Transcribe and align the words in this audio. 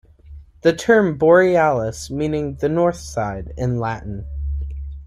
The 0.63 0.73
term 0.75 1.15
"Borealis" 1.19 2.09
meaning 2.09 2.55
"the 2.55 2.67
north 2.67 2.95
side" 2.97 3.53
in 3.55 3.79
Latin. 3.79 4.25